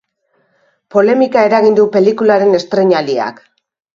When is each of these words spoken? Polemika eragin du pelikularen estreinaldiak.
Polemika 0.95 1.43
eragin 1.49 1.77
du 1.79 1.85
pelikularen 1.97 2.59
estreinaldiak. 2.61 3.45